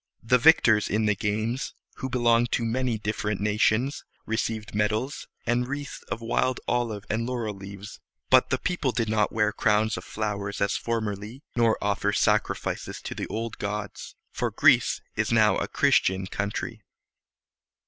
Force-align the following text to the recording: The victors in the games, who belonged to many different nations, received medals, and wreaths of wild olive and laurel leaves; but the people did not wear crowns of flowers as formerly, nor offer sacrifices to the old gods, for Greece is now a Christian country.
The 0.23 0.39
victors 0.39 0.87
in 0.89 1.05
the 1.05 1.13
games, 1.13 1.75
who 1.97 2.09
belonged 2.09 2.51
to 2.53 2.65
many 2.65 2.97
different 2.97 3.39
nations, 3.39 4.03
received 4.25 4.73
medals, 4.73 5.27
and 5.45 5.67
wreaths 5.67 6.01
of 6.09 6.21
wild 6.21 6.59
olive 6.67 7.05
and 7.07 7.27
laurel 7.27 7.53
leaves; 7.53 7.99
but 8.31 8.49
the 8.49 8.57
people 8.57 8.91
did 8.91 9.07
not 9.07 9.31
wear 9.31 9.53
crowns 9.53 9.97
of 9.97 10.03
flowers 10.03 10.59
as 10.59 10.75
formerly, 10.75 11.43
nor 11.55 11.77
offer 11.83 12.13
sacrifices 12.13 12.99
to 13.03 13.13
the 13.13 13.27
old 13.27 13.59
gods, 13.59 14.15
for 14.31 14.49
Greece 14.49 15.01
is 15.15 15.31
now 15.31 15.57
a 15.57 15.67
Christian 15.67 16.25
country. 16.25 16.81